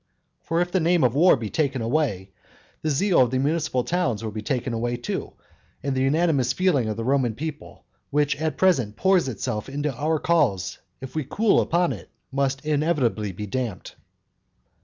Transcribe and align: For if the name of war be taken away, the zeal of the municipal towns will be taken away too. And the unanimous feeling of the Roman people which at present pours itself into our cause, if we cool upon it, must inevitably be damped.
For 0.41 0.61
if 0.61 0.71
the 0.71 0.79
name 0.79 1.03
of 1.03 1.13
war 1.13 1.37
be 1.37 1.51
taken 1.51 1.79
away, 1.83 2.31
the 2.81 2.89
zeal 2.89 3.19
of 3.21 3.29
the 3.29 3.37
municipal 3.37 3.83
towns 3.83 4.23
will 4.23 4.31
be 4.31 4.41
taken 4.41 4.73
away 4.73 4.97
too. 4.97 5.33
And 5.83 5.95
the 5.95 6.01
unanimous 6.01 6.53
feeling 6.53 6.89
of 6.89 6.97
the 6.97 7.03
Roman 7.03 7.35
people 7.35 7.85
which 8.09 8.35
at 8.37 8.57
present 8.57 8.95
pours 8.97 9.27
itself 9.27 9.69
into 9.69 9.93
our 9.93 10.17
cause, 10.17 10.79
if 11.01 11.13
we 11.13 11.23
cool 11.23 11.61
upon 11.61 11.93
it, 11.93 12.09
must 12.31 12.65
inevitably 12.65 13.31
be 13.31 13.45
damped. 13.45 13.95